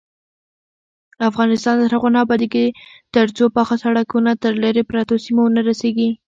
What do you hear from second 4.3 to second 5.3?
تر لیرې پرتو